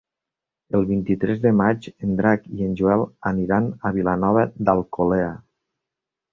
[0.77, 3.05] El vint-i-tres de maig en Drac i en Joel
[3.35, 5.33] aniran a Vilanova d'Alcolea.